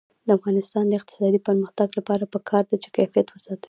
د 0.27 0.29
افغانستان 0.37 0.83
د 0.87 0.93
اقتصادي 0.99 1.39
پرمختګ 1.47 1.87
لپاره 1.99 2.31
پکار 2.33 2.63
ده 2.69 2.75
چې 2.83 2.89
کیفیت 2.97 3.27
وساتل 3.29 3.57
شي. 3.59 3.59